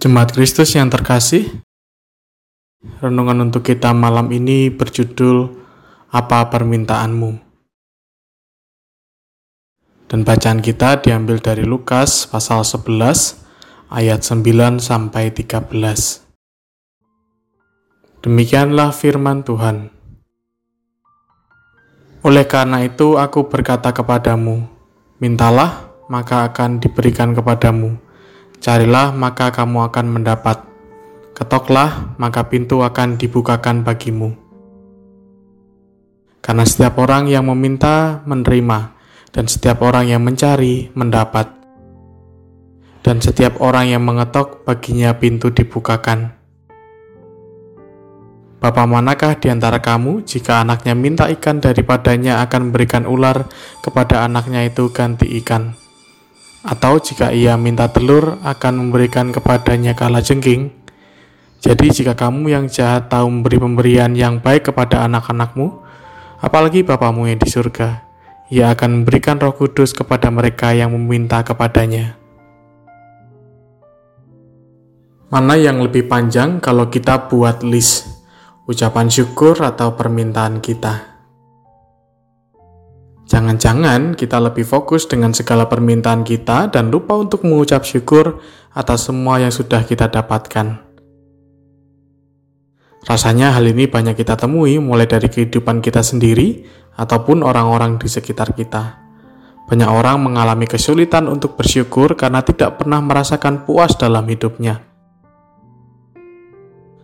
[0.00, 1.60] Jemaat Kristus yang terkasih,
[3.04, 5.52] renungan untuk kita malam ini berjudul
[6.08, 7.36] Apa Permintaanmu?
[10.08, 13.44] Dan bacaan kita diambil dari Lukas pasal 11
[13.92, 15.68] ayat 9 sampai 13.
[18.24, 19.92] Demikianlah firman Tuhan.
[22.24, 24.64] Oleh karena itu aku berkata kepadamu,
[25.20, 28.08] mintalah maka akan diberikan kepadamu
[28.60, 30.68] Carilah, maka kamu akan mendapat.
[31.32, 34.36] Ketoklah, maka pintu akan dibukakan bagimu.
[36.44, 38.92] Karena setiap orang yang meminta, menerima,
[39.32, 41.48] dan setiap orang yang mencari, mendapat.
[43.00, 46.36] Dan setiap orang yang mengetok, baginya pintu dibukakan.
[48.60, 53.48] Bapak manakah di antara kamu jika anaknya minta ikan daripadanya akan memberikan ular
[53.80, 55.80] kepada anaknya itu ganti ikan?
[56.60, 60.68] Atau jika ia minta telur, akan memberikan kepadanya kala jengking.
[61.60, 65.80] Jadi jika kamu yang jahat tahu memberi pemberian yang baik kepada anak-anakmu,
[66.40, 68.04] apalagi Bapamu yang di surga,
[68.52, 72.16] ia akan memberikan roh kudus kepada mereka yang meminta kepadanya.
[75.30, 78.08] Mana yang lebih panjang kalau kita buat list
[78.66, 81.09] ucapan syukur atau permintaan kita?
[83.30, 88.42] Jangan-jangan kita lebih fokus dengan segala permintaan kita dan lupa untuk mengucap syukur
[88.74, 90.82] atas semua yang sudah kita dapatkan.
[93.06, 96.66] Rasanya hal ini banyak kita temui mulai dari kehidupan kita sendiri
[96.98, 98.98] ataupun orang-orang di sekitar kita.
[99.70, 104.82] Banyak orang mengalami kesulitan untuk bersyukur karena tidak pernah merasakan puas dalam hidupnya.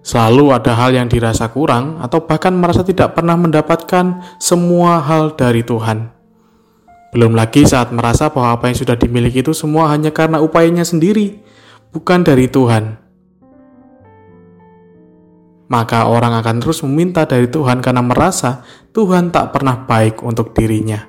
[0.00, 5.64] Selalu ada hal yang dirasa kurang, atau bahkan merasa tidak pernah mendapatkan semua hal dari
[5.64, 6.13] Tuhan.
[7.14, 11.38] Belum lagi saat merasa bahwa apa yang sudah dimiliki itu semua hanya karena upayanya sendiri,
[11.94, 12.98] bukan dari Tuhan.
[15.70, 21.06] Maka orang akan terus meminta dari Tuhan karena merasa Tuhan tak pernah baik untuk dirinya.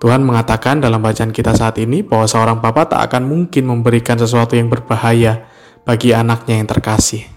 [0.00, 4.56] Tuhan mengatakan dalam bacaan kita saat ini bahwa seorang bapak tak akan mungkin memberikan sesuatu
[4.56, 5.44] yang berbahaya
[5.84, 7.35] bagi anaknya yang terkasih.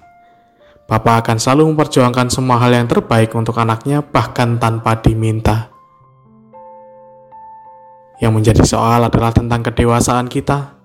[0.90, 5.70] Bapak akan selalu memperjuangkan semua hal yang terbaik untuk anaknya, bahkan tanpa diminta.
[8.18, 10.82] Yang menjadi soal adalah tentang kedewasaan kita.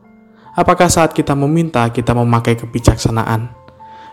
[0.52, 3.48] Apakah saat kita meminta, kita memakai kebijaksanaan?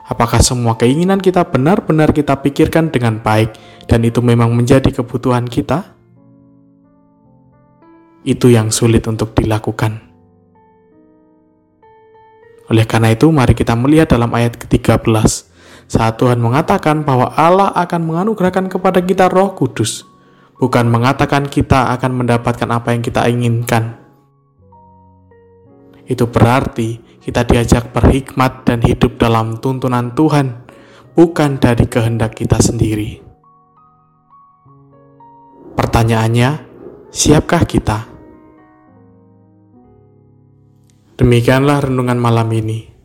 [0.07, 3.51] Apakah semua keinginan kita benar-benar kita pikirkan dengan baik,
[3.91, 5.91] dan itu memang menjadi kebutuhan kita?
[8.23, 10.07] Itu yang sulit untuk dilakukan.
[12.71, 15.50] Oleh karena itu, mari kita melihat dalam ayat ke-13
[15.91, 20.07] saat Tuhan mengatakan bahwa Allah akan menganugerahkan kepada kita Roh Kudus,
[20.55, 23.99] bukan mengatakan kita akan mendapatkan apa yang kita inginkan.
[26.07, 30.63] Itu berarti kita diajak berhikmat dan hidup dalam tuntunan Tuhan,
[31.11, 33.19] bukan dari kehendak kita sendiri.
[35.75, 36.49] Pertanyaannya,
[37.11, 38.07] siapkah kita?
[41.19, 42.90] Demikianlah renungan malam ini.